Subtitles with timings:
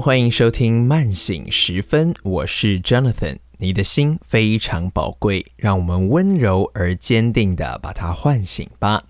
[0.00, 3.38] 欢迎收听慢醒时分，我是 Jonathan。
[3.60, 9.02] 你的心非常宝贵，让我们温柔而坚定的把它唤醒吧。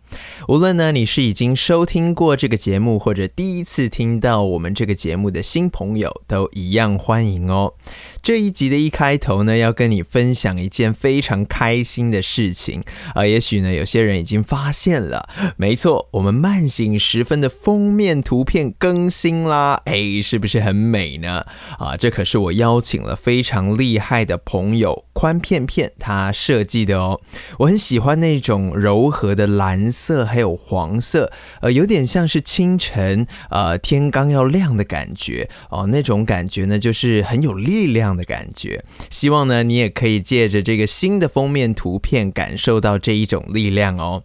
[0.48, 7.74] 无论呢你是已经收听过这个节目，或者第一次听到我们这个节目的新朋友，都一样欢迎哦。
[8.22, 12.82] 这一集的一开头呢，要跟你分享一件非常开心的事情
[13.14, 13.26] 啊！
[13.26, 19.80] 也许呢，有些人已经发现了，没错，我们慢醒时分的封面图片更新啦！
[19.86, 21.46] 哎，是不是很美呢？
[21.78, 27.20] 啊，这可是我邀请了非常厉害的朋友宽片片它设计的哦。
[27.58, 35.86] 我很喜欢那种柔和的蓝色，还有黄色，呃，有点像是清晨呃天刚要亮的感觉哦。
[35.88, 38.08] 那种感觉呢，就是很有力量。
[38.18, 44.24] 的感觉，希望呢，你也可以借着这个新的封面图片，感受到这一种力量哦。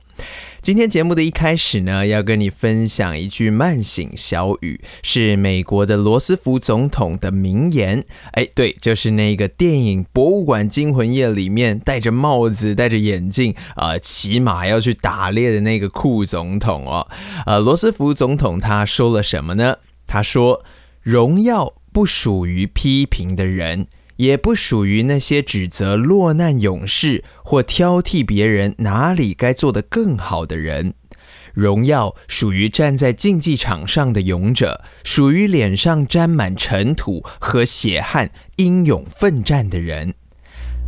[0.63, 8.05] 今天节目的一开始呢，要跟你分享一句慢醒小语，是美国的罗斯福总统的名言。
[8.31, 17.09] 哎，对，就是那个电影《博物馆惊魂夜》里面戴着帽子、戴着眼镜啊，骑马要去打猎的那个酷总统哦。
[17.45, 19.79] 呃，罗斯福总统他说了什么呢？
[20.07, 20.63] 他说
[21.03, 23.85] ：“荣耀。”不属于批评的人，
[24.16, 30.94] 也不属于那些指责落难勇士或挑剔别人哪里该做得更好的人。
[31.54, 40.14] 荣耀属于站在竞技场上的勇者，属于脸上沾满尘土和血汗、英勇奋战的人。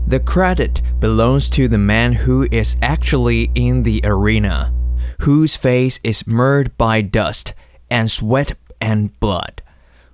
[0.09, 4.73] The credit belongs to the man who is actually in the arena,
[5.21, 7.53] whose face is marred by dust
[7.89, 9.63] and sweat and blood.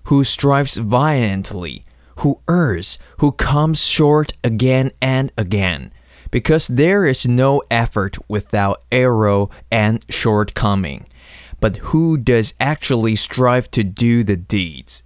[0.06, 1.84] who strives valiantly,
[2.20, 5.92] who errs, who comes short again and again,
[6.30, 11.06] because there is no effort without error and shortcoming,
[11.60, 15.02] but who does actually strive to do the deeds.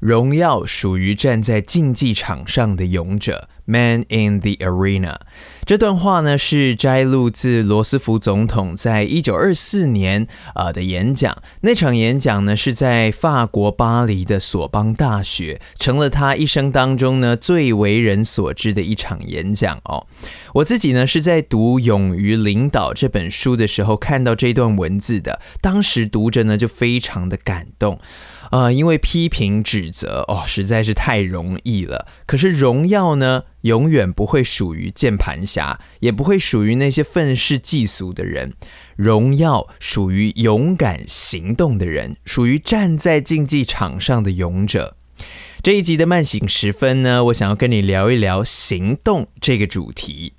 [0.00, 3.48] 荣耀属于站在竞技场上的勇者。
[3.69, 5.17] Man in the arena，
[5.63, 10.25] 这段话呢是摘录自罗斯福总统在一九二四年
[10.55, 11.37] 啊的演讲。
[11.61, 20.07] 那场演讲呢是在法国巴黎的索邦大学，成了他一生当中呢最为人所知的一场演讲哦。
[20.55, 27.99] 我自己呢是在读《勇于领导》这本书的时候看到这段文字的，当时读着呢就非常的感动。
[28.49, 32.07] 啊，因为批评指责哦，实在是太容易了。
[32.25, 38.53] 可是荣耀呢，永远不会属于键盘侠，也不会属于那些愤世嫉俗的人。
[38.95, 44.95] 荣耀属于勇敢行动的人，属于站在竞技场上的勇者。
[45.61, 50.33] 这一集的慢醒时分呢，我想要跟你聊一聊行动这个主题。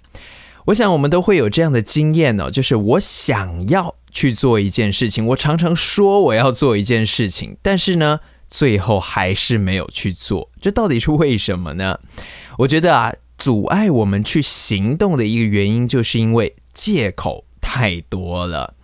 [0.67, 3.95] 我想我们都会有这样的经验哦，就是我想要。
[4.11, 11.99] 去做一件事情，我常常说我要做一件事情，但是呢，最后还是没有去做，这到底是为什么呢？
[12.59, 18.75] 我觉得啊，阻碍我们去行动的一个原因，就是因为借口太多了。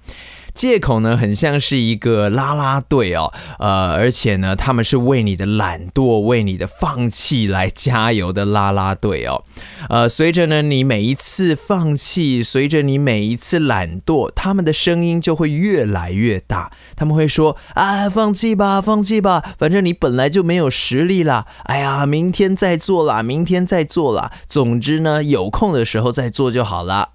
[0.57, 9.45] 借口呢，很像是一个拉拉队哦，呃，而且呢，他们是为你的懒惰、为你的放弃来加油的拉拉队哦，
[9.91, 16.73] 呃，随着呢你每一次放弃，随着你每一次懒惰，他们的声音就会越来越大。
[16.97, 21.47] 他们会说：“啊，放弃吧，放弃吧，反正你本来就没有实力啦。
[21.65, 24.33] 哎呀，明天再做啦，明天再做啦。
[24.49, 27.11] 总之呢，有空的时候再做就好了。”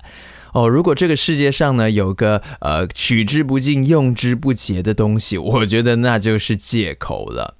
[0.53, 7.55] 哦，如果这个世界上呢有个呃取之不尽用之不竭的东西，我觉得那就是借口了。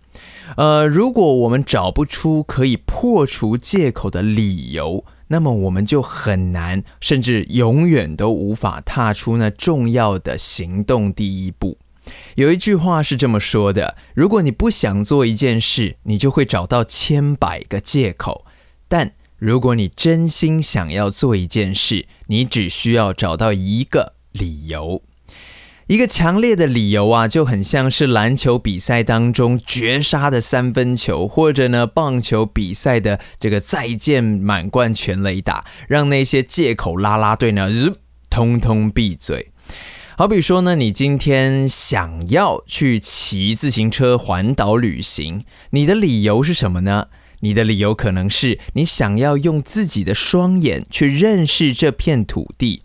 [0.58, 11.78] 呃，如果我们找不出可以破除借口的理由，那么我们就很难，甚至永远都无法踏出那重要的行动第一步。
[12.36, 18.46] 有一句话是这么说的：如果你不想做一件事，你就会找到千百个借口，
[18.90, 19.14] 但。
[19.42, 25.02] 如果你真心想要做一件事，你只需要找到一个理由，
[25.88, 37.68] 一个强烈的理由啊，就很像是篮球比赛当中绝杀的三分球，或者呢棒球比赛的这个再见满贯全垒打，让那些借口拉拉队呢，
[38.30, 39.48] 通通闭嘴。
[40.16, 47.08] 好比说呢，你今天想要去骑自行车环岛旅行，你的理由是什么呢？
[47.42, 52.84] 你的理由可能是你想要用自己的双眼去认识这片土地。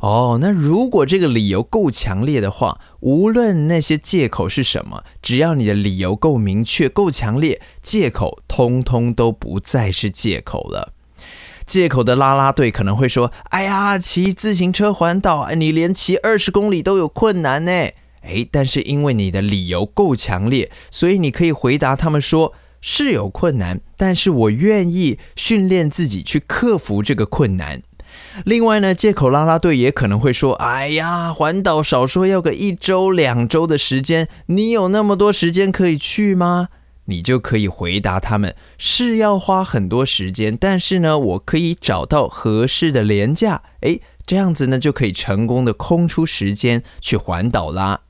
[0.00, 10.92] 哦，那如果这个理由够强烈的话，无论那些借口是什么，只要你的理由够明确、够强烈，借口通通都不再是借口了。
[11.66, 17.70] 借口的啦啦队可能会说：“哎呀，骑自行车环岛，你连骑二十公里都有困难呢。”
[18.24, 22.52] 诶，但是因为你的理由够强烈，所以你可以回答他们说：
[22.86, 27.80] 是有困难，但是我愿意训练自己去克服这个困难。
[28.44, 36.68] 另外呢，借口拉拉队也可能会说：“哎呀，环岛少说要个一周两周的时间，你有那么多时间可以去吗？”
[37.06, 48.02] 你就可以回答他们：“是要花很多时间，但是呢，我可以找到合适的廉价。”诶，这样子呢，就可以成功的空出时间去环岛啦。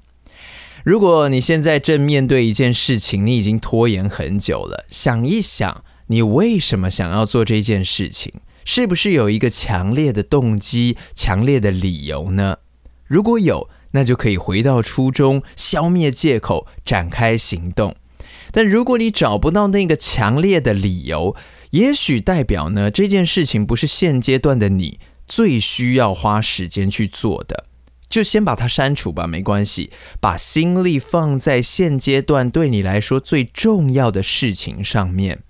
[0.84, 8.34] 如果你现在正面对一件事情，你已经拖延很久了，想一想，你为什么想要做这件事情？
[8.66, 12.58] 是不是有一个强烈的动机、强烈的理由呢？
[13.06, 17.96] 如果有，那就可以回到初衷，消灭借口，展开行动。
[18.52, 21.34] 但如果你找不到那个强烈的理由，
[21.70, 27.64] 也许代表呢这件事情不是现阶段的你最需要花时间去做的，
[28.14, 29.90] 就先把它删除吧，没关系。
[30.20, 35.40] 把心力放在现阶段对你来说最重要的事情上面。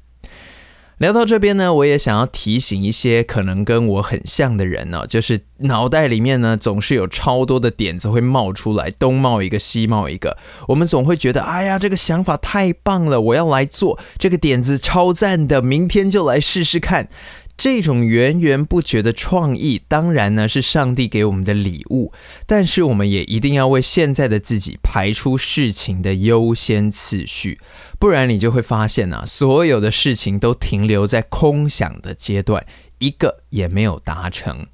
[0.96, 10.38] 聊到这边呢，我也想要提醒一些可能跟我很像的人呢，就是脑袋里面呢总是有超多的点子会冒出来，东冒一个西冒一个，
[10.69, 17.11] 我们总会觉得，哎呀，这个想法太棒了，我要来做，这个点子超赞的，明天就来试试看。
[17.56, 22.12] 这种源源不绝的创意，当然呢是上帝给我们的礼物，
[22.46, 27.60] 但是我们也一定要为现在的自己排出事情的优先次序，
[27.98, 32.66] 不然你就会发现啊，所有的事情都停留在空想的阶段，
[32.98, 34.66] 一个也没有达成。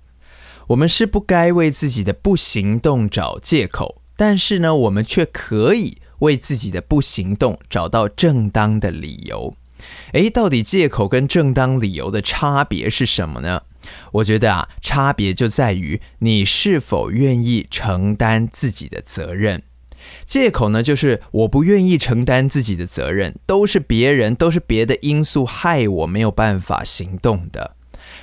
[0.68, 9.54] 我们是不该为自己的不行动找借口，但是呢，我们却可以为自己的不行动找到正当的理由。
[10.12, 13.62] 诶，到底借口跟正当理由的差别是什么呢？
[14.12, 19.62] 我觉得啊，差别就在于你是否愿意承担自己的责任。
[20.26, 27.76] 借口呢，就是我不愿意承担自己的责任，都是别人，都是别的因素害我没有办法行动的。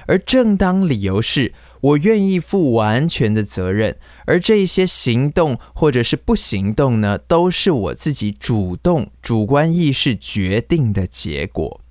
[0.06, 1.54] 而正当理由是。
[1.82, 11.82] 我愿意负完全的责任，而这一些行动或者是不行动呢，都是我自己主动、主观意识决定的结果。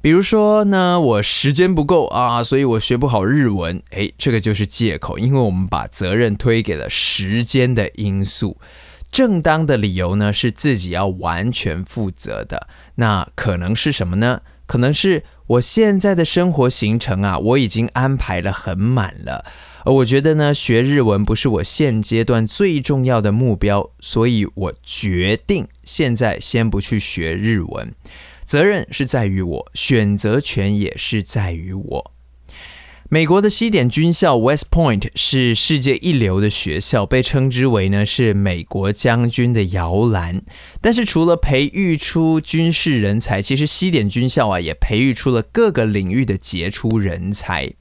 [0.00, 3.82] 比如说呢，我时间不够啊，所以我学不好日文。
[3.90, 8.58] 诶，这个就是借口，因为我们把责任推给了时间的因素。
[9.10, 12.68] 正当的理由呢，是自己要完全负责的。
[12.96, 14.42] 那可能是什么呢？
[14.66, 19.46] 可能是我现在的生活行程啊，我已经安排了很满了。
[19.84, 27.94] 而我觉得呢，学日文不是我现阶段最重要的目标，所以我决定现在先不去学日文。
[28.44, 32.12] 责任是在于我，选择权也是在于我。
[33.10, 40.42] 美国的西点军校 West Point 是世界一流的学校，被称之为呢是美国将军的摇篮。
[40.82, 47.72] 但是除了培育出军事人才，其实西点军校啊也培育出了各个领域的杰出人才。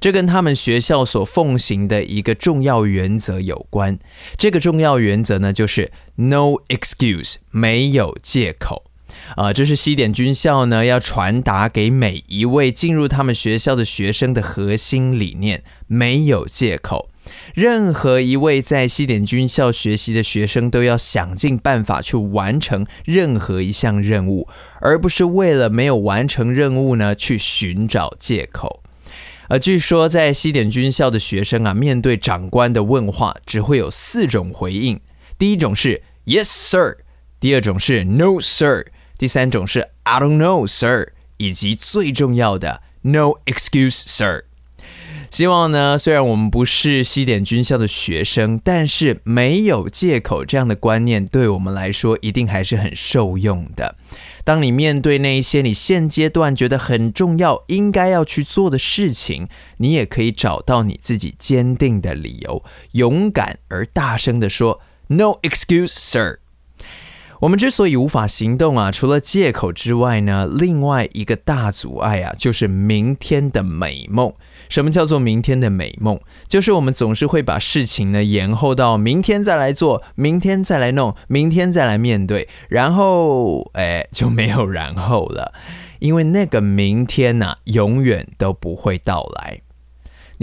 [0.00, 3.96] 这跟他们学校所奉行的一个重要原则有关。
[4.36, 8.90] 这个重要原则呢就是 No excuse，没有借口。
[9.36, 17.10] 啊，这是西点军校呢要传达给每一位进入他们学校的学生的核心理念：没有借口。
[17.54, 24.46] 任何一位在西点军校学习的学生都要想尽办法去完成任何一项任务，
[24.80, 28.82] 而不是为了没有完成任务呢去寻找借口。
[29.48, 35.00] 呃，据说在西点军校的学生啊，面对长官的问话，只会有四种回应：
[35.38, 36.98] 第一种是 Yes, sir；
[37.40, 38.86] 第二种是 No, sir。
[39.24, 44.44] 第三种是 I don't know, sir，以及最重要的 No excuse, sir。
[45.30, 53.96] 希望呢，虽然我们不是西点军校的学生，但是没有借口这样的观念对我们来说一定还是很受用的。
[54.44, 62.62] 当你面对那一些你现阶段觉得很重要、应该要去做的事情，你也可以找到你自己坚定的理由，
[62.92, 66.40] 勇敢而大声的说 No excuse, sir。
[67.40, 74.32] 我们之所以无法行动啊，除了借口之外呢，另外一个大阻碍啊，就是明天的美梦。
[74.70, 76.18] 什么叫做明天的美梦？
[76.48, 85.52] 就是我们总是会把事情呢延后到明天再来做，明天再来弄，明天再来面对，然后哎就没有然后了，
[85.98, 89.60] 因为那个明天呢，永远都不会到来。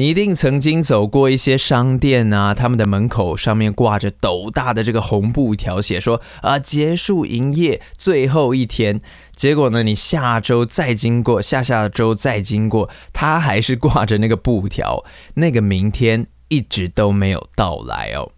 [0.01, 8.99] 你一定曾经走过一些商店啊，他们的门口上面挂着斗大的这个红布条，写说啊结束营业最后一天。
[9.35, 15.05] 结果呢，你下周再经过，下下周再经过，他还是挂着那个布条，
[15.35, 18.31] 那个明天一直都没有到来哦。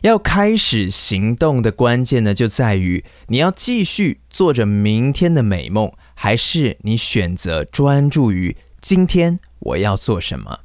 [0.00, 10.58] 要开始行动的关键呢，就在于你要继续做着明天的美梦，还是你选择专注于今天我要做什么。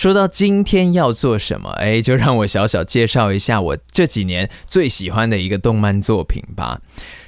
[0.00, 6.80] 说到今天要做什么，哎，就让我小小介绍一下我这几年最喜欢的一个动漫作品吧。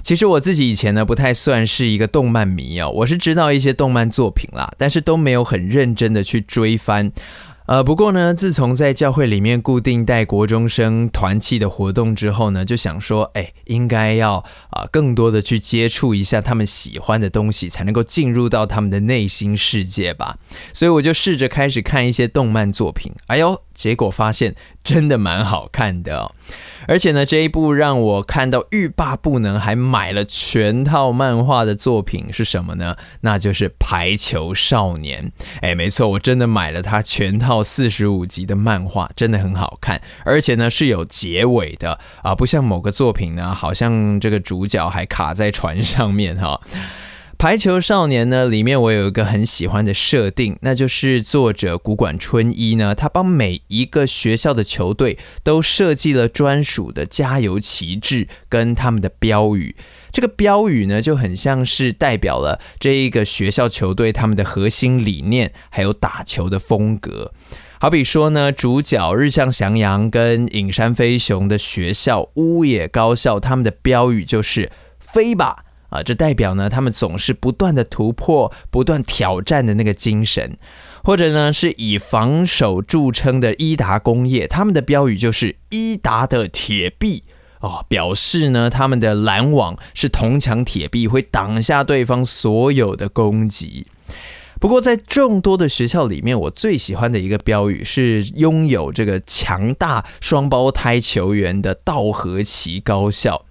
[0.02, 7.12] 其实我自己以前呢不太算是一个动漫迷哦，我是知道一些动漫作品啦，但是都没有很认真的去追番。
[7.66, 20.38] 呃，不过呢，自从在教会里面固定带国中生团契的活动之后呢，就想说，哎，应该要啊更多的去接触一下他们喜欢的东西，才能够进入到他们的内心世界吧。
[20.73, 23.12] 所以我就试着开始看一些动漫作品。
[23.28, 23.62] 哎呦！
[23.82, 26.34] 结果发现真的蛮好看的哦，
[26.86, 32.96] 而且呢，这一部让我看到欲罢不能，还买了全套漫画的作品是什么呢？
[33.22, 35.32] 那就是《排球少年》。
[35.62, 46.60] 哎，没错，我真的买了它全套四十五集的漫画，真的很好看，而且呢是有结尾的啊，不像某个作品呢，好像这个主角还卡在船上面哈。
[47.42, 59.75] 排球少年呢，里面我有一个很喜欢的设定，那就是作者古管春一呢，他帮每一个学校的球队都设计了专属的加油旗帜跟他们的标语。
[60.12, 67.32] 这个标语呢，就很像是代表了这一个学校球队他们的核心理念，还有打球的风格。
[67.80, 74.70] 好比说呢，主角日向翔阳跟影山飞雄的学校乌野高校，他们的标语就是
[75.00, 75.64] “飞吧”。
[75.92, 80.56] 啊，这代表呢，他们总是不断的突破、不断挑战的那个精神，
[81.04, 87.25] 或者呢，是以防守著称的伊达工业，他们的标语就是“伊达的铁壁”
[87.61, 93.87] 哦，表示呢，他们的拦网是铜墙铁壁，会挡下对方所有的攻击。
[94.58, 103.44] 不过，在众多的学校里面，我最喜欢的一个标语是拥有这个强大双胞胎球员的道和旗高校。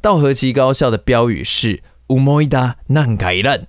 [0.00, 1.82] 道和旗高校的标语是。
[2.08, 3.66] 无莫伊达难改烂，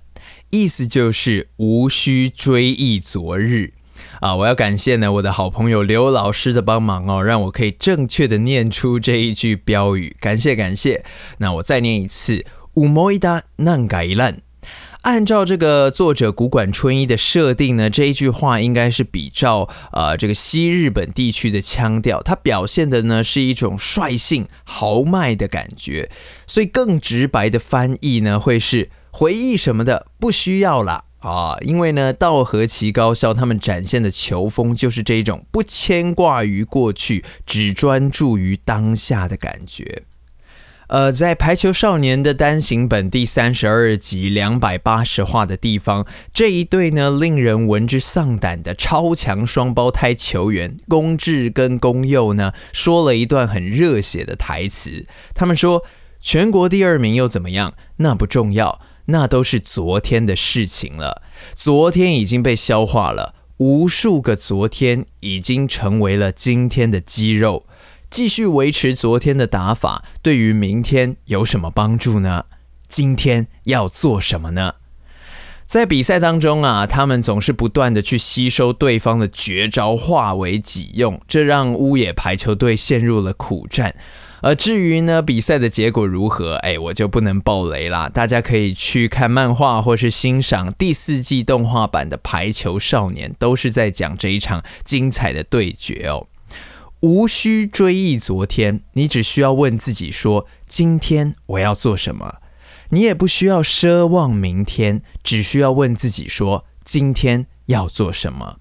[0.48, 3.74] 意思就是无需追忆昨日
[4.20, 4.34] 啊！
[4.34, 11.04] 我要感谢呢我的好朋友刘老师的帮忙哦，让我可以正确的念出这一句标语，感谢感谢。
[11.36, 14.40] 那我再念一次：无莫伊达难改烂。
[15.02, 26.10] 按照这个作者古管春一的设定呢，这一句话应该是比照呃这个西日本地区的腔调，它表现的呢是一种率性豪迈的感觉，
[26.46, 40.02] 所以更直白的翻译呢会是回忆什么的不需要了啊，因为呢道和旗高校他们展现的球风就是这一种不牵挂于过去，只专注于当下的感觉。
[40.90, 46.04] 呃，在《排球少年》的单行本第三十二集两百八十话的地方，
[46.34, 55.06] 这一对呢令人闻之丧胆的超强双胞胎球员宫志跟宫佑呢，说了一段很热血的台词。
[55.32, 55.84] 他们说
[56.20, 57.74] ：“全国第二名又怎么样？
[57.98, 61.22] 那不重要，那都是昨天的事情了。
[61.54, 67.66] 昨天已经被消化了，无数个昨天已经成为了今天的肌肉。”
[68.10, 72.46] 继续维持昨天的打法，对于明天有什么帮助呢？
[72.88, 74.74] 今天要做什么呢？
[75.64, 83.94] 在比赛当中啊，他们总是不断的去吸收对方的绝招，化为己用，这让乌野排球队陷入了苦战。
[84.42, 86.56] 而至于呢，比赛的结果如何？
[86.56, 96.26] 哎，我就不能爆雷啦，大家可以去看漫画，或是欣赏第四季动画版的《排球少年》，都是在讲这一场精彩的对决哦。
[97.00, 102.36] 无需追忆昨天，你只需要问自己说：今天我要做什么？
[102.90, 108.59] 你也不需要奢望明天，只需要问自己说：今天要做什么？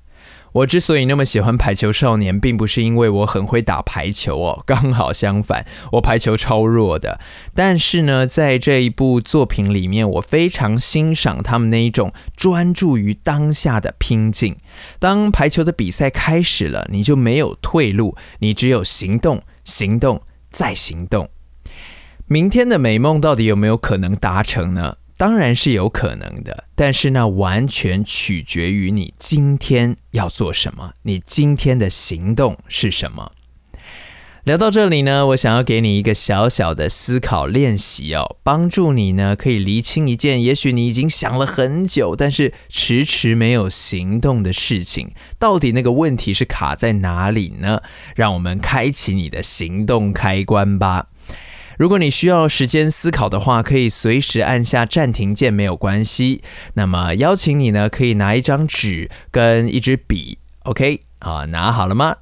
[0.53, 7.19] 我之所以那么喜欢排球少年，并不是因为我很会打排球哦，刚好相反，我排球超弱的。
[7.53, 14.57] 但是呢，在这一部作品里面，我非常欣赏他们那一种专注于当下的拼劲。
[14.99, 21.29] 当排球的比赛开始了，你就没有退路，你只有行动，行动，再行动。
[22.25, 24.97] 明天的美梦到底有没有可能达成呢？
[25.19, 33.33] 当然是有可能的，但是那完全取决于你今天要做什么，你今天的行动是什么。
[34.45, 47.81] 聊到这里呢，我想要给你一个小小的思考练习哦，帮助你呢可以厘清一件也许你已经想了很久，但是迟迟没有行动的事情，到底那个问题是卡在哪里呢？
[48.15, 51.08] 让我们开启你的行动开关吧。
[51.79, 56.41] 如果你需要时间思考的话，可以随时按下暂停键，没有关系。
[56.73, 62.17] 那么邀请你呢，可以拿一张纸跟一支笔，OK 啊，拿好了吗？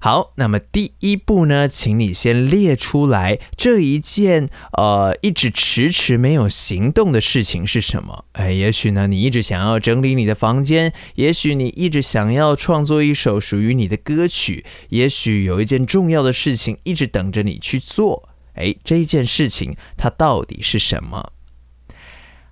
[0.00, 8.24] 好，那么第一步呢，请你先列出来这一件呃一直迟迟没有行动的事情是什么？
[8.32, 18.29] 哎，也许呢，你一直想要整理你的房间，也许你一直想要创作一首属于你的歌曲，也许有一件重要的事情一直等着你去做。
[18.54, 21.32] 哎，这一件事情它到底是什么？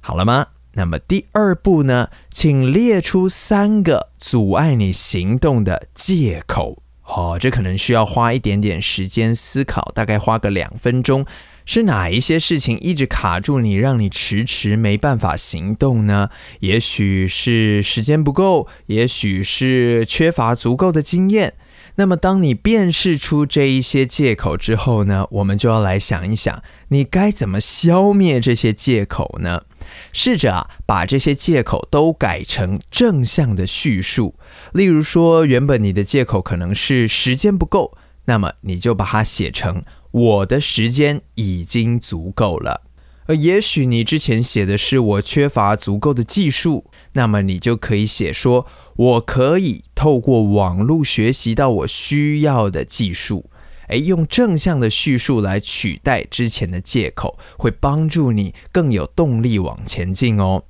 [0.01, 0.49] 好了吗？
[0.75, 6.83] 那么第二步呢，请列出三个阻碍你行动的借口。
[7.05, 11.27] 哦，这可能需要花一点点时间思考，大概花个两分钟。
[11.65, 16.31] 是哪一些事情一直卡住你，让你迟迟没办法行动呢？
[16.61, 21.55] 也许是时间不够，也许是缺乏足够的经验。
[22.01, 29.65] 那么，当你辨识出这一些借口之后呢，我们就要来想一想，你该怎么消灭这些借口呢？
[30.13, 34.37] 试着啊，把这些借口都改成正向的叙述。
[34.73, 42.83] 例如说，原本你的借口可能是时间不够，那么你就把它写成我的时间已经足够了。
[43.29, 48.67] 而也许你之前写的是我缺乏足够的技术，那么你就可以写说。
[48.97, 53.49] 我可以透过网络学习到我需要的技术，
[53.87, 60.65] 诶，用正向的叙述来取代之前的借口，会帮助你更有动力往前进哦。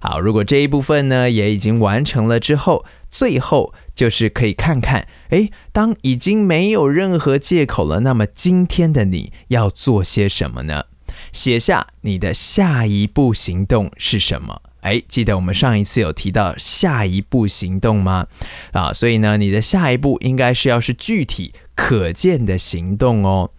[0.00, 10.86] 好，如果这一部分呢也已经完成了之后，最后就是可以看看，诶，当已经没有任何借口了，那么今天的你要做些什么呢？
[11.32, 14.62] 写下你的下一步行动是什么？
[14.80, 18.26] 哎，记得我们上一次有提到下一步行动吗？
[18.72, 23.50] 啊，所以呢，你的下一步应该是要是具体可见的行动哦。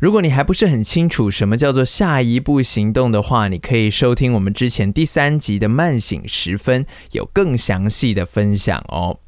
[0.00, 9.18] 如果你还不是很清楚什么叫做下一步行动的话，你可以收听我们之前第三集的慢醒时分，有更详细的分享哦。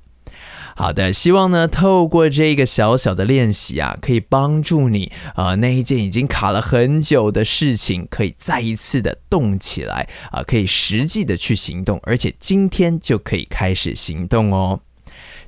[0.76, 14.80] 好的，希望呢，透过这个小小的练习啊，可以帮助你啊，那一件已经卡了很久的事情，可以再一次的动起来啊，可以实际的去行动，而且今天就可以开始行动哦。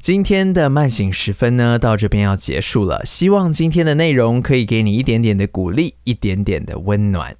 [0.00, 7.34] 今天的慢醒时分呢，到这边要结束了，希望今天的内容可以给你一点点的鼓励，一点点的温暖。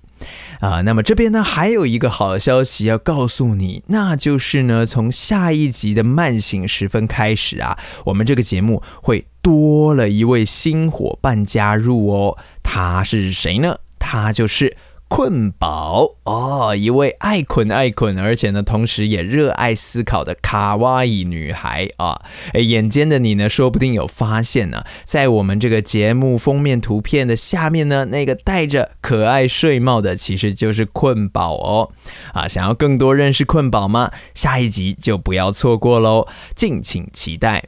[0.60, 12.38] 啊，那么这边呢还有一个好消息要告诉你，那就是呢，从下一集的慢醒时分开始啊，我们这个节目会多了一位新伙伴加入哦。
[12.62, 13.78] 他是谁呢？
[13.98, 14.76] 他就是。
[15.08, 22.20] 困宝哦，一位爱困爱困，而且呢，同时也热爱思考的卡哇伊女孩啊！
[22.54, 31.92] 诶，眼尖的你呢，说不定有发现呢，在我们这个节目封面图片的下面呢，那个戴着可爱睡帽的，其实就是困宝哦！
[32.32, 34.10] 啊，想要更多认识困宝吗？
[34.34, 37.62] 下一集就不要错过喽，敬请期待！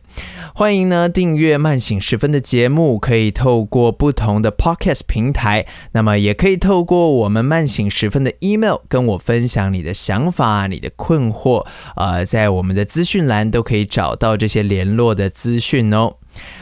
[0.55, 7.28] 欢迎呢订阅慢醒时分的节目，可以透过不同的 Podcast 平台，那么也可以透过我。
[7.29, 16.17] 我们慢醒时分的 email 跟我分享你的想法、你的困惑，呃，在我们的资讯栏都可以找到这些联络的资讯哦。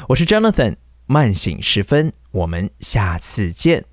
[0.08, 0.74] 我是 Jonathan，
[1.06, 3.84] 慢醒时分，我们下次见。